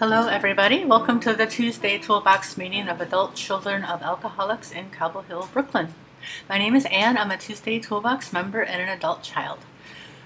[0.00, 0.86] Hello, everybody.
[0.86, 5.92] Welcome to the Tuesday Toolbox meeting of adult children of alcoholics in Cobble Hill, Brooklyn.
[6.48, 7.18] My name is Anne.
[7.18, 9.58] I'm a Tuesday Toolbox member and an adult child.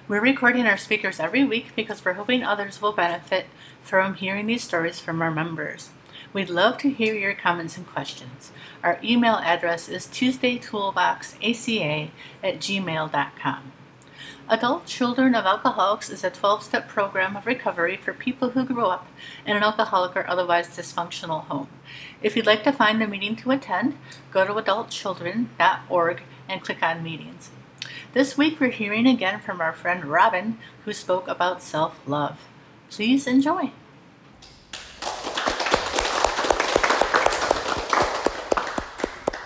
[0.06, 3.46] We're recording our speakers every week because we're hoping others will benefit
[3.82, 5.90] from hearing these stories from our members.
[6.32, 8.52] We'd love to hear your comments and questions.
[8.84, 12.10] Our email address is tuesdaytoolboxaca
[12.44, 13.72] at gmail.com.
[14.46, 18.84] Adult Children of Alcoholics is a 12 step program of recovery for people who grew
[18.84, 19.06] up
[19.46, 21.68] in an alcoholic or otherwise dysfunctional home.
[22.20, 23.96] If you'd like to find the meeting to attend,
[24.30, 27.52] go to adultchildren.org and click on meetings.
[28.12, 32.38] This week we're hearing again from our friend Robin, who spoke about self love.
[32.90, 33.72] Please enjoy.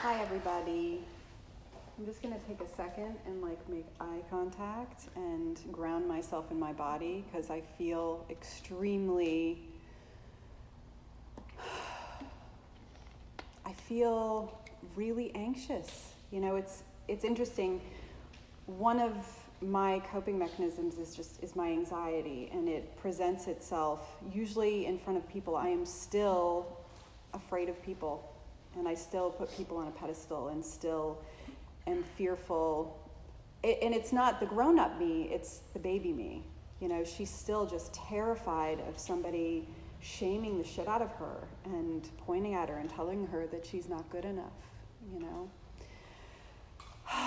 [0.02, 1.02] Hi, everybody.
[1.98, 6.48] I'm just going to take a second and like make eye contact and ground myself
[6.52, 9.58] in my body because I feel extremely
[13.66, 14.60] I feel
[14.94, 16.12] really anxious.
[16.30, 17.80] You know, it's it's interesting.
[18.66, 19.16] One of
[19.60, 25.18] my coping mechanisms is just is my anxiety and it presents itself usually in front
[25.18, 25.56] of people.
[25.56, 26.78] I am still
[27.34, 28.32] afraid of people
[28.78, 31.18] and I still put people on a pedestal and still
[31.88, 32.98] am fearful.
[33.62, 36.44] It, and it's not the grown up me, it's the baby me.
[36.80, 39.66] You know, she's still just terrified of somebody
[40.00, 43.88] shaming the shit out of her and pointing at her and telling her that she's
[43.88, 44.52] not good enough,
[45.12, 45.50] you know.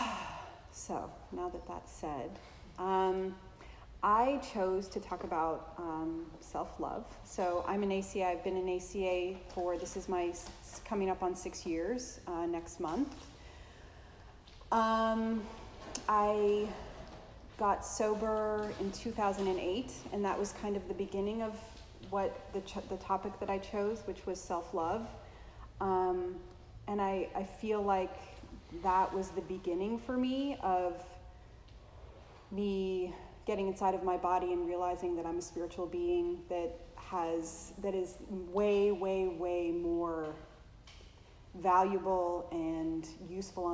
[0.71, 2.31] so, now that that's said,
[2.79, 3.35] um,
[4.03, 7.05] I chose to talk about um, self love.
[7.25, 10.33] So, I'm an ACA, I've been an ACA for this is my
[10.85, 13.13] coming up on six years uh, next month.
[14.71, 15.43] Um,
[16.07, 16.67] I
[17.57, 21.55] got sober in 2008, and that was kind of the beginning of
[22.09, 25.07] what the, ch- the topic that I chose, which was self love.
[25.79, 26.35] Um,
[26.87, 28.15] and I, I feel like
[28.83, 31.01] that was the beginning for me of
[32.51, 33.13] me
[33.45, 37.95] getting inside of my body and realizing that I'm a spiritual being that has that
[37.95, 40.33] is way way way more
[41.55, 43.07] valuable and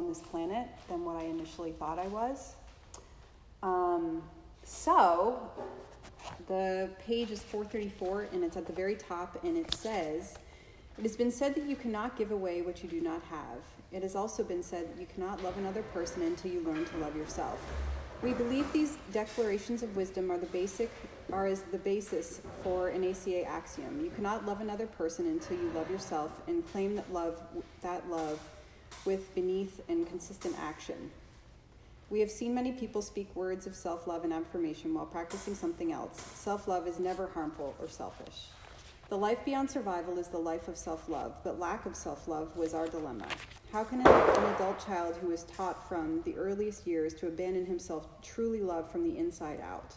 [0.07, 2.55] this planet than what I initially thought I was.
[3.63, 4.23] Um,
[4.63, 5.39] so,
[6.47, 10.35] the page is 434 and it's at the very top and it says,
[10.97, 13.59] It has been said that you cannot give away what you do not have.
[13.91, 16.97] It has also been said that you cannot love another person until you learn to
[16.97, 17.59] love yourself.
[18.21, 20.89] We believe these declarations of wisdom are the basic
[21.31, 24.03] are as the basis for an ACA axiom.
[24.03, 27.41] You cannot love another person until you love yourself and claim that love
[27.81, 28.39] that love
[29.05, 31.11] with beneath and consistent action.
[32.09, 36.21] We have seen many people speak words of self-love and affirmation while practicing something else.
[36.35, 38.47] Self-love is never harmful or selfish.
[39.09, 42.55] The life beyond survival is the life of self love, but lack of self love
[42.57, 43.27] was our dilemma.
[43.71, 48.07] How can an adult child who is taught from the earliest years to abandon himself
[48.21, 49.93] truly love from the inside out?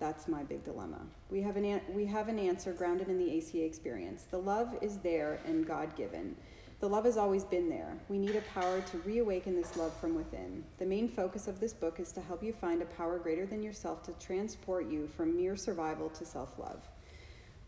[0.00, 1.00] That's my big dilemma.
[1.30, 4.24] We have, an, an- we have an answer grounded in the ACA experience.
[4.30, 6.36] The love is there and God given.
[6.80, 7.98] The love has always been there.
[8.08, 10.64] We need a power to reawaken this love from within.
[10.78, 13.64] The main focus of this book is to help you find a power greater than
[13.64, 16.88] yourself to transport you from mere survival to self love.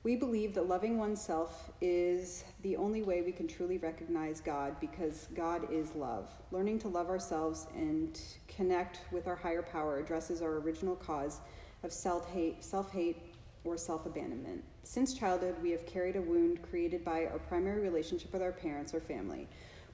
[0.05, 5.27] We believe that loving oneself is the only way we can truly recognize God because
[5.35, 6.31] God is love.
[6.53, 11.41] Learning to love ourselves and connect with our higher power addresses our original cause
[11.83, 13.30] of self-hate, self-hate
[13.65, 14.65] or self-abandonment.
[14.83, 18.95] Since childhood, we have carried a wound created by our primary relationship with our parents
[18.95, 19.47] or family.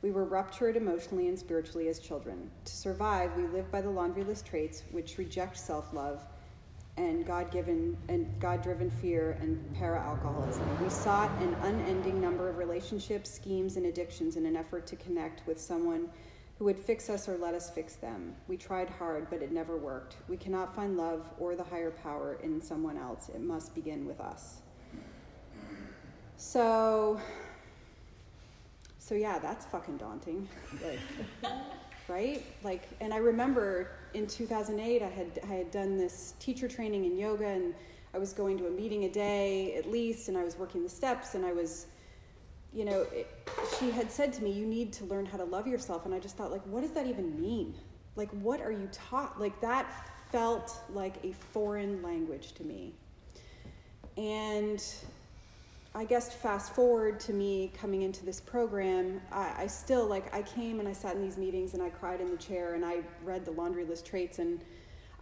[0.03, 2.51] We were ruptured emotionally and spiritually as children.
[2.65, 6.25] To survive, we live by the laundry list traits which reject self-love
[6.97, 10.83] and God-given and God-driven fear and para-alcoholism.
[10.83, 15.47] We sought an unending number of relationships, schemes, and addictions in an effort to connect
[15.47, 16.09] with someone
[16.59, 18.35] who would fix us or let us fix them.
[18.49, 20.17] We tried hard, but it never worked.
[20.29, 23.29] We cannot find love or the higher power in someone else.
[23.29, 24.57] It must begin with us.
[26.39, 27.21] So,
[28.99, 30.49] so yeah, that's fucking daunting.
[31.43, 31.53] Like,
[32.09, 32.45] right?
[32.63, 37.19] Like, and I remember in 2008, I had I had done this teacher training in
[37.19, 37.75] yoga, and
[38.15, 40.89] I was going to a meeting a day at least, and I was working the
[40.89, 41.87] steps, and I was
[42.77, 43.27] you know, it,
[43.81, 46.05] she had said to me, You need to learn how to love yourself.
[46.05, 47.75] And I just thought, like, what does that even mean?
[48.17, 49.41] Like, what are you taught?
[49.41, 49.91] Like, that
[50.31, 52.93] felt like a foreign language to me.
[54.19, 54.85] And
[55.95, 60.43] I guess fast forward to me coming into this program, I, I still, like, I
[60.43, 62.99] came and I sat in these meetings and I cried in the chair and I
[63.25, 64.61] read the laundry list traits and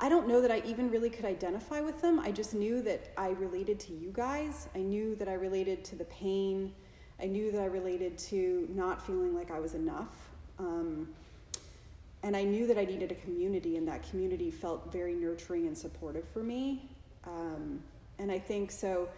[0.00, 2.18] I don't know that I even really could identify with them.
[2.18, 4.68] I just knew that I related to you guys.
[4.74, 6.72] I knew that I related to the pain.
[7.20, 10.30] I knew that I related to not feeling like I was enough.
[10.58, 11.08] Um,
[12.22, 15.76] and I knew that I needed a community, and that community felt very nurturing and
[15.76, 16.88] supportive for me.
[17.26, 17.80] Um,
[18.18, 19.08] and I think so.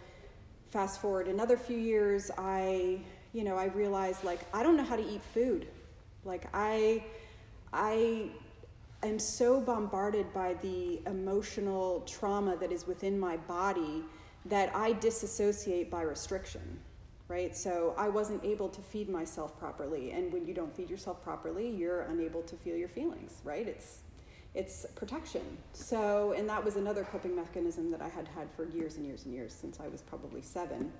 [0.67, 2.99] Fast forward another few years, I,
[3.31, 5.67] you know, I realized like I don't know how to eat food.
[6.25, 7.05] Like I,
[7.71, 8.29] I
[9.03, 14.03] am so bombarded by the emotional trauma that is within my body
[14.45, 16.79] that I disassociate by restriction
[17.27, 17.55] right?
[17.55, 21.69] So I wasn't able to feed myself properly, and when you don't feed yourself properly,
[21.69, 23.67] you're unable to feel your feelings, right?
[23.67, 23.99] It's
[24.55, 25.41] it's protection.
[25.73, 29.25] So, and that was another coping mechanism that I had had for years and years
[29.25, 30.91] and years since I was probably seven.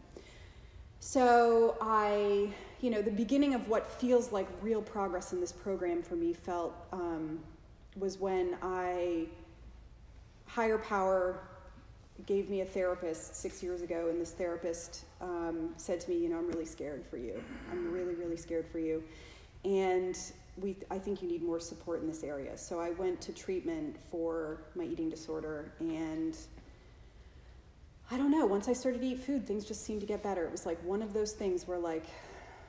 [0.99, 2.49] So, I,
[2.81, 6.33] you know, the beginning of what feels like real progress in this program for me
[6.33, 7.39] felt um,
[7.95, 9.25] was when I,
[10.45, 11.39] higher power
[12.25, 16.29] gave me a therapist six years ago, and this therapist um, said to me, You
[16.29, 17.41] know, I'm really scared for you.
[17.71, 19.03] I'm really, really scared for you.
[19.63, 20.17] And
[20.57, 22.57] we, I think you need more support in this area.
[22.57, 26.37] So I went to treatment for my eating disorder, and
[28.09, 30.45] I don't know, once I started to eat food, things just seemed to get better.
[30.45, 32.05] It was like one of those things where, like,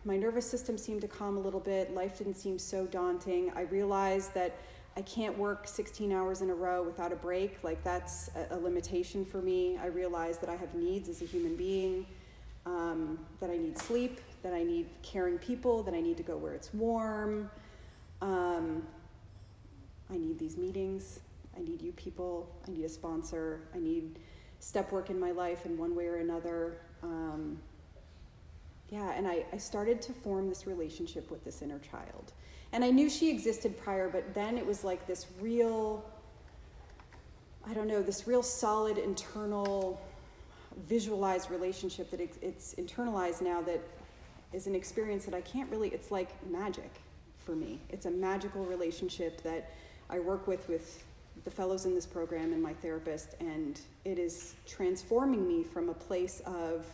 [0.05, 3.53] my nervous system seemed to calm a little bit, life didn't seem so daunting.
[3.55, 4.57] I realized that
[4.99, 7.63] I can't work 16 hours in a row without a break.
[7.63, 9.79] Like, that's a, a limitation for me.
[9.81, 12.05] I realize that I have needs as a human being,
[12.67, 16.37] um, that I need sleep, that I need caring people, that I need to go
[16.37, 17.49] where it's warm.
[18.21, 18.83] Um,
[20.11, 21.21] I need these meetings.
[21.57, 22.51] I need you people.
[22.67, 23.61] I need a sponsor.
[23.77, 24.19] I need
[24.59, 26.79] step work in my life in one way or another.
[27.05, 27.61] Um,
[28.89, 32.33] yeah, and I, I started to form this relationship with this inner child.
[32.73, 36.05] And I knew she existed prior, but then it was like this real,
[37.67, 40.01] I don't know, this real solid internal
[40.87, 43.81] visualized relationship that it's internalized now that
[44.53, 46.91] is an experience that I can't really, it's like magic
[47.39, 47.81] for me.
[47.89, 49.73] It's a magical relationship that
[50.11, 51.05] I work with with
[51.45, 55.95] the fellows in this program and my therapist, and it is transforming me from a
[55.95, 56.87] place of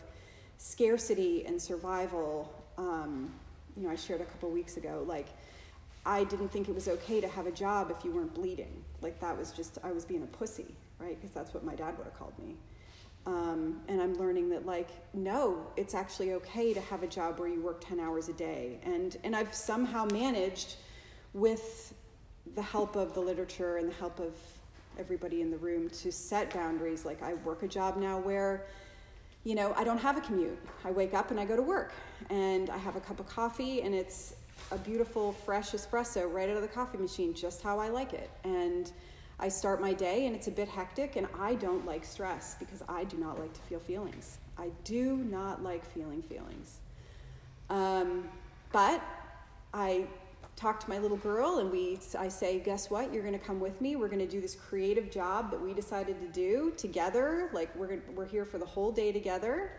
[0.57, 2.53] scarcity and survival.
[2.77, 3.33] Um,
[3.75, 5.27] you know, I shared a couple weeks ago, like
[6.05, 8.83] I didn't think it was okay to have a job if you weren't bleeding.
[9.01, 11.19] Like that was just, I was being a pussy, right?
[11.19, 12.55] Because that's what my dad would have called me.
[13.25, 17.47] Um, and I'm learning that like, no, it's actually okay to have a job where
[17.47, 18.79] you work 10 hours a day.
[18.83, 20.75] And, and I've somehow managed
[21.33, 21.93] with
[22.53, 24.35] the help of the literature and the help of
[24.99, 27.03] everybody in the room to set boundaries.
[27.03, 28.67] Like I work a job now where,
[29.43, 30.59] you know, I don't have a commute.
[30.83, 31.93] I wake up and I go to work
[32.29, 34.35] and I have a cup of coffee and it's
[34.71, 38.29] a beautiful fresh espresso right out of the coffee machine, just how I like it.
[38.43, 38.91] And
[39.39, 42.81] I start my day and it's a bit hectic, and I don't like stress because
[42.87, 44.39] I do not like to feel feelings.
[44.57, 46.79] I do not like feeling feelings.
[47.69, 48.29] Um,
[48.71, 49.01] but
[49.73, 50.07] I
[50.55, 53.13] talk to my little girl and we I say, guess what?
[53.13, 53.97] You're going to come with me.
[53.97, 57.49] We're going to do this creative job that we decided to do together.
[57.53, 59.71] Like we're we're here for the whole day together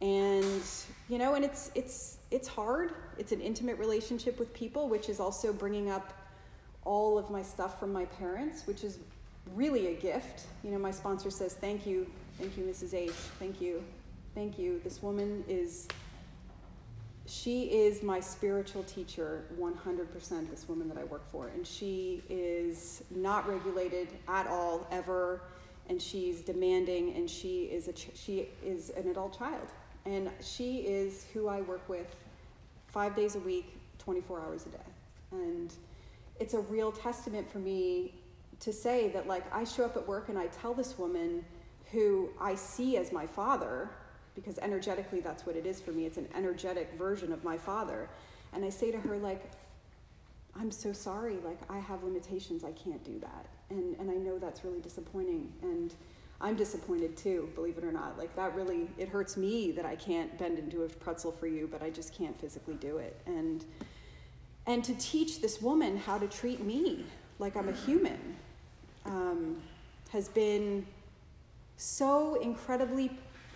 [0.00, 0.62] and
[1.08, 2.92] you know and it's it's it's hard.
[3.18, 6.12] It's an intimate relationship with people which is also bringing up
[6.84, 8.98] all of my stuff from my parents which is
[9.54, 10.46] really a gift.
[10.62, 12.06] You know my sponsor says thank you.
[12.38, 13.10] Thank you mrs h.
[13.38, 13.82] Thank you.
[14.34, 14.80] Thank you.
[14.84, 15.88] This woman is
[17.28, 21.48] she is my spiritual teacher 100% this woman that i work for.
[21.48, 25.40] And she is not regulated at all ever.
[25.88, 29.68] And she's demanding and she is a she is an adult child
[30.06, 32.14] and she is who I work with
[32.86, 34.78] five days a week, 24 hours a day.
[35.32, 35.72] And
[36.38, 38.14] it's a real testament for me
[38.60, 41.44] to say that, like, I show up at work and I tell this woman
[41.90, 43.90] who I see as my father,
[44.34, 48.08] because energetically that's what it is for me, it's an energetic version of my father.
[48.52, 49.50] And I say to her, like,
[50.58, 53.46] I'm so sorry, like, I have limitations, I can't do that.
[53.70, 55.52] And, and I know that's really disappointing.
[55.62, 55.92] And
[56.40, 58.18] I'm disappointed too, believe it or not.
[58.18, 61.68] Like that really, it hurts me that I can't bend into a pretzel for you,
[61.70, 63.20] but I just can't physically do it.
[63.26, 63.64] And
[64.66, 67.06] and to teach this woman how to treat me
[67.38, 68.36] like I'm a human
[69.04, 69.62] um,
[70.10, 70.84] has been
[71.76, 73.10] so incredibly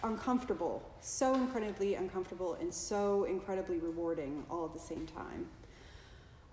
[0.05, 5.47] uncomfortable, so incredibly uncomfortable, and so incredibly rewarding all at the same time.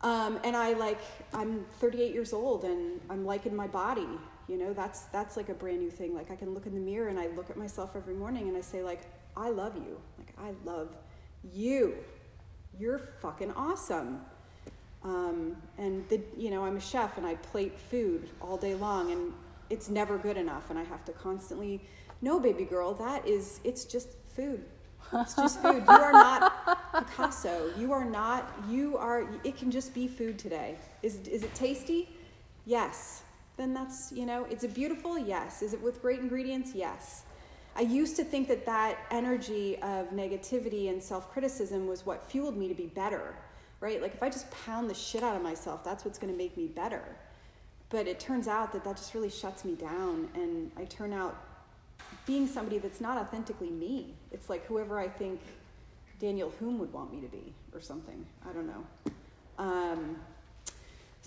[0.02, 1.00] Um, and I like,
[1.34, 4.08] I'm 38 years old and I'm liking my body
[4.48, 6.80] you know that's that's like a brand new thing like i can look in the
[6.82, 9.02] mirror and i look at myself every morning and i say like
[9.36, 10.90] i love you like i love
[11.54, 11.96] you
[12.80, 14.22] you're fucking awesome
[15.04, 19.12] Um, and the, you know, I'm a chef and I plate food all day long,
[19.12, 19.34] and
[19.70, 21.82] it's never good enough, and I have to constantly,
[22.22, 24.64] no, baby girl, that is, it's just food.
[25.22, 25.84] It's just food.
[25.88, 26.44] You are not
[26.98, 27.72] Picasso.
[27.78, 28.52] You are not.
[28.70, 29.28] You are.
[29.44, 30.78] It can just be food today.
[31.04, 32.10] Is is it tasty?
[32.66, 33.24] Yes.
[33.58, 34.46] Then that's you know.
[34.50, 35.18] it's a beautiful?
[35.18, 35.62] Yes.
[35.62, 36.74] Is it with great ingredients?
[36.74, 37.24] Yes.
[37.76, 42.58] I used to think that that energy of negativity and self criticism was what fueled
[42.58, 43.36] me to be better,
[43.82, 44.02] right?
[44.02, 46.58] Like if I just pound the shit out of myself, that's what's going to make
[46.58, 47.04] me better.
[47.90, 51.38] But it turns out that that just really shuts me down, and I turn out
[52.26, 54.14] being somebody that's not authentically me.
[54.32, 55.40] It's like whoever I think
[56.20, 58.26] Daniel Humm would want me to be, or something.
[58.50, 58.84] I don't know.
[59.60, 60.18] Um,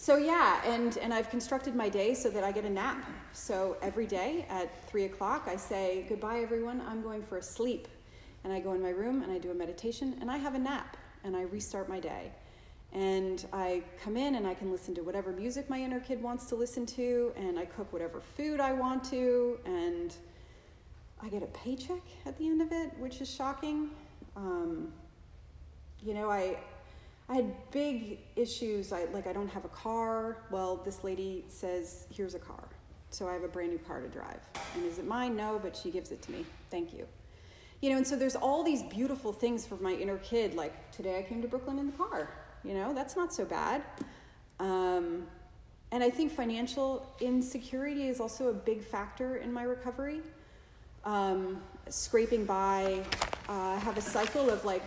[0.00, 3.04] so yeah, and and I've constructed my day so that I get a nap.
[3.35, 6.80] So every day at three o'clock, I say goodbye, everyone.
[6.88, 7.87] I'm going for a sleep,
[8.42, 10.59] and I go in my room and I do a meditation and I have a
[10.59, 12.33] nap and I restart my day.
[12.95, 16.47] And I come in and I can listen to whatever music my inner kid wants
[16.47, 20.14] to listen to, and I cook whatever food I want to, and
[21.23, 23.90] I get a paycheck at the end of it, which is shocking.
[24.35, 24.95] Um,
[26.02, 26.57] you know, I
[27.31, 28.93] I had big issues.
[28.93, 30.39] I like I don't have a car.
[30.51, 32.65] Well, this lady says, "Here's a car."
[33.11, 34.41] So I have a brand new car to drive.
[34.75, 35.37] And is it mine?
[35.37, 36.45] No, but she gives it to me.
[36.71, 37.07] Thank you.
[37.81, 40.55] You know, and so there's all these beautiful things for my inner kid.
[40.55, 42.31] Like today I came to Brooklyn in the car.
[42.65, 43.83] You know, that's not so bad.
[44.59, 45.27] Um,
[45.93, 50.21] and I think financial insecurity is also a big factor in my recovery
[51.05, 53.03] um, scraping by.
[53.49, 54.83] Uh, have a cycle of like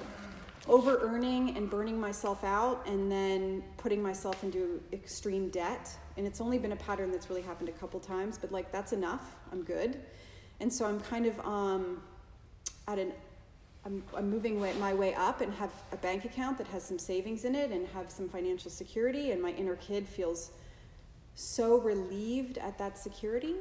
[0.67, 5.89] over earning and burning myself out and then putting myself into extreme debt.
[6.15, 8.93] And it's only been a pattern that's really happened a couple times, but like that's
[8.93, 9.36] enough.
[9.51, 10.00] I'm good.
[10.60, 12.01] And so I'm kind of um,
[12.88, 13.12] at an
[13.86, 16.98] I'm, I'm moving way, my way up and have a bank account that has some
[16.98, 19.32] savings in it and have some financial security.
[19.32, 20.51] And my inner kid feels
[21.36, 23.55] so relieved at that security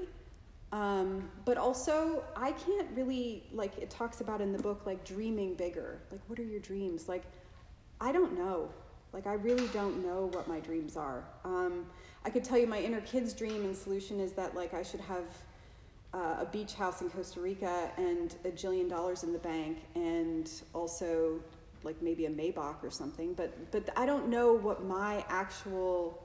[0.72, 5.54] um, but also, I can't really, like, it talks about in the book, like, dreaming
[5.54, 6.00] bigger.
[6.10, 7.08] Like, what are your dreams?
[7.08, 7.24] Like,
[8.00, 8.70] I don't know.
[9.12, 11.24] Like, I really don't know what my dreams are.
[11.44, 11.84] Um,
[12.24, 15.00] I could tell you my inner kid's dream and solution is that, like, I should
[15.00, 15.24] have
[16.14, 20.50] uh, a beach house in Costa Rica and a jillion dollars in the bank and
[20.72, 21.38] also,
[21.84, 23.34] like, maybe a Maybach or something.
[23.34, 26.21] But, but I don't know what my actual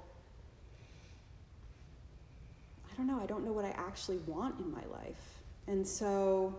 [2.97, 5.41] don't know, I don't know what I actually want in my life.
[5.67, 6.55] And so,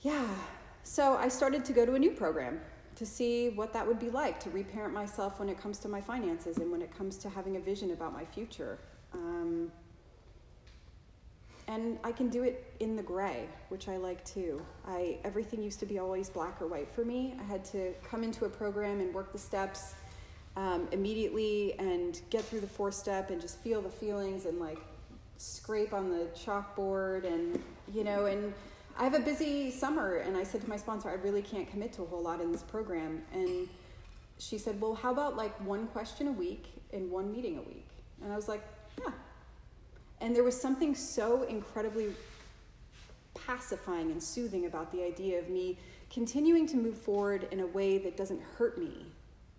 [0.00, 0.26] yeah,
[0.82, 2.60] so I started to go to a new program
[2.96, 6.00] to see what that would be like to reparent myself when it comes to my
[6.00, 8.78] finances and when it comes to having a vision about my future.
[9.12, 9.70] Um,
[11.68, 14.60] and I can do it in the gray, which I like too.
[14.88, 17.34] I everything used to be always black or white for me.
[17.38, 19.94] I had to come into a program and work the steps
[20.60, 24.78] um, immediately and get through the four step and just feel the feelings and like
[25.38, 27.62] scrape on the chalkboard and
[27.94, 28.52] you know and
[28.98, 31.94] I have a busy summer and I said to my sponsor I really can't commit
[31.94, 33.22] to a whole lot in this program.
[33.32, 33.68] And
[34.38, 37.88] she said well how about like one question a week and one meeting a week?
[38.22, 38.62] And I was like
[39.02, 39.12] yeah.
[40.20, 42.12] And there was something so incredibly
[43.46, 45.78] pacifying and soothing about the idea of me
[46.12, 49.06] continuing to move forward in a way that doesn't hurt me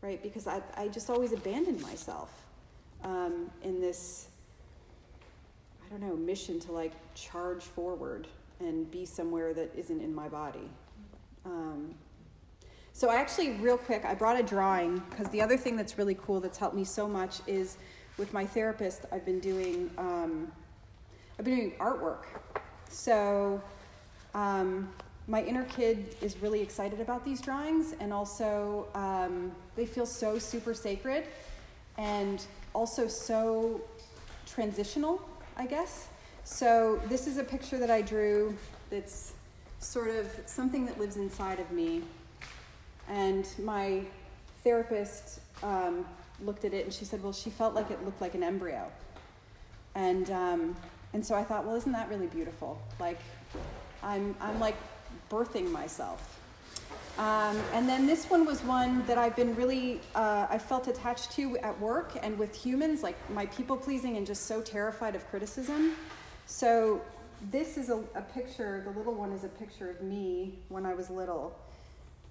[0.01, 0.21] right?
[0.21, 2.29] Because I, I just always abandoned myself
[3.03, 4.27] um, in this,
[5.85, 8.27] I don't know, mission to like charge forward
[8.59, 10.69] and be somewhere that isn't in my body.
[11.45, 11.95] Um,
[12.93, 16.17] so I actually, real quick, I brought a drawing because the other thing that's really
[16.21, 17.77] cool that's helped me so much is
[18.17, 20.51] with my therapist, I've been doing, um,
[21.39, 22.25] I've been doing artwork.
[22.89, 23.61] So
[24.33, 24.89] um,
[25.31, 30.37] my inner kid is really excited about these drawings, and also um, they feel so
[30.37, 31.23] super sacred
[31.97, 33.79] and also so
[34.45, 35.21] transitional,
[35.55, 36.09] I guess.
[36.43, 38.57] So, this is a picture that I drew
[38.89, 39.31] that's
[39.79, 42.01] sort of something that lives inside of me.
[43.07, 44.01] And my
[44.65, 46.05] therapist um,
[46.43, 48.91] looked at it and she said, Well, she felt like it looked like an embryo.
[49.95, 50.75] And, um,
[51.13, 52.81] and so I thought, Well, isn't that really beautiful?
[52.99, 53.19] Like,
[54.03, 54.75] I'm, I'm like
[55.29, 56.39] birthing myself.
[57.17, 61.31] Um, and then this one was one that I've been really, uh, I felt attached
[61.33, 65.27] to at work and with humans, like my people pleasing and just so terrified of
[65.29, 65.93] criticism.
[66.45, 67.01] So
[67.49, 70.93] this is a, a, picture, the little one is a picture of me when I
[70.93, 71.59] was little.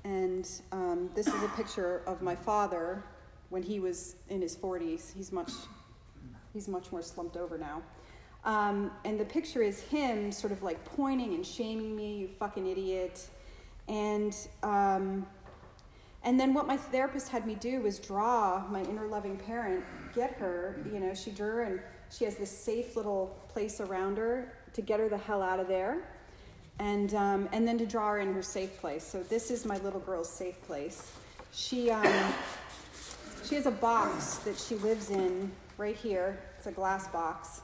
[0.04, 3.02] And um, this is a picture of my father
[3.50, 5.14] when he was in his 40s.
[5.14, 5.52] He's much,
[6.54, 7.82] he's much more slumped over now.
[8.44, 12.66] Um, and the picture is him sort of like pointing and shaming me, you fucking
[12.66, 13.28] idiot.
[13.88, 15.26] And um,
[16.22, 20.32] And then what my therapist had me do was draw my inner loving parent, get
[20.34, 21.80] her, you know, she drew and
[22.10, 25.68] she has this safe little place around her to get her the hell out of
[25.68, 26.08] there.
[26.78, 29.04] And, um, and then to draw her in her safe place.
[29.04, 31.12] So this is my little girl's safe place.
[31.52, 32.32] She, um,
[33.44, 36.38] she has a box that she lives in right here.
[36.56, 37.62] It's a glass box.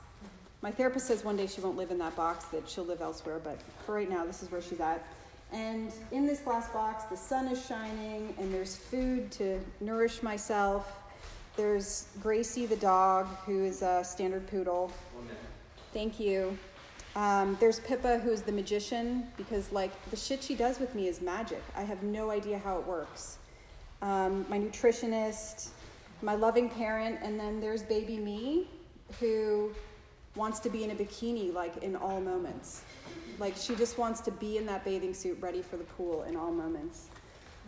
[0.62, 3.40] My therapist says one day she won't live in that box, that she'll live elsewhere,
[3.42, 5.06] but for right now, this is where she's at.
[5.52, 11.00] And in this glass box, the sun is shining, and there's food to nourish myself.
[11.56, 14.90] There's Gracie the dog, who is a standard poodle.
[15.92, 16.58] Thank you.
[17.14, 21.08] Um, there's Pippa, who is the magician, because like the shit she does with me
[21.08, 21.62] is magic.
[21.74, 23.38] I have no idea how it works.
[24.02, 25.68] Um, my nutritionist,
[26.20, 28.68] my loving parent, and then there's baby me,
[29.20, 29.70] who
[30.36, 32.82] wants to be in a bikini like in all moments.
[33.38, 36.36] Like she just wants to be in that bathing suit ready for the pool in
[36.36, 37.08] all moments.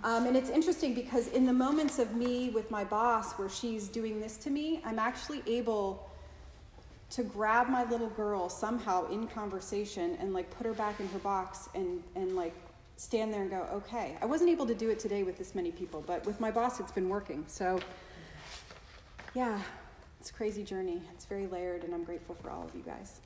[0.04, 3.88] Um, and it's interesting because in the moments of me with my boss where she's
[3.88, 6.08] doing this to me, I'm actually able
[7.10, 11.18] to grab my little girl somehow in conversation and like put her back in her
[11.18, 12.54] box and, and like
[12.96, 14.16] stand there and go, okay.
[14.20, 16.80] I wasn't able to do it today with this many people, but with my boss,
[16.80, 17.44] it's been working.
[17.46, 17.80] So,
[19.34, 19.60] yeah,
[20.28, 21.00] it's a crazy journey.
[21.14, 23.22] It's very layered, and I'm grateful for all of you guys.